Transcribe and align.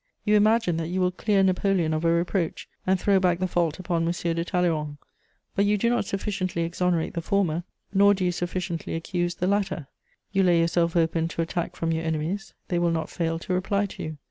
You 0.25 0.35
imagine 0.35 0.77
that 0.77 0.87
you 0.87 0.99
will 0.99 1.11
clear 1.11 1.43
Napoleon 1.43 1.93
of 1.93 2.03
a 2.03 2.11
reproach, 2.11 2.67
and 2.87 2.99
throw 2.99 3.19
back 3.19 3.37
the 3.37 3.47
fault 3.47 3.77
upon 3.77 4.03
M. 4.07 4.11
de 4.11 4.43
Talleyrand; 4.43 4.97
but 5.53 5.65
you 5.65 5.77
do 5.77 5.91
not 5.91 6.05
sufficiently 6.05 6.63
exonerate 6.63 7.13
the 7.13 7.21
former, 7.21 7.65
nor 7.93 8.15
do 8.15 8.25
you 8.25 8.31
sufficiently 8.31 8.95
accuse 8.95 9.35
the 9.35 9.45
latter. 9.45 9.85
You 10.31 10.41
lay 10.41 10.59
yourself 10.59 10.95
open 10.95 11.27
to 11.27 11.43
attack 11.43 11.75
from 11.75 11.91
your 11.91 12.03
enemies; 12.03 12.55
they 12.69 12.79
will 12.79 12.89
not 12.89 13.11
fail 13.11 13.37
to 13.37 13.53
reply 13.53 13.85
to 13.85 14.01
you. 14.01 14.17